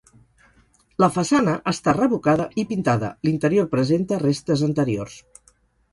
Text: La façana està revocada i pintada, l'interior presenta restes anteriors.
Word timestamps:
La 1.03 1.09
façana 1.17 1.53
està 1.73 1.93
revocada 1.99 2.47
i 2.63 2.65
pintada, 2.71 3.11
l'interior 3.29 3.69
presenta 3.77 4.23
restes 4.25 4.65
anteriors. 4.73 5.21